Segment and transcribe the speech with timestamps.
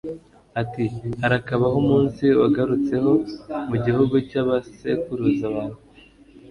[0.61, 0.85] ati
[1.21, 3.11] harakabaho umunsi wagarutseho
[3.69, 5.79] mu gihugu cy'abasekuruza bawe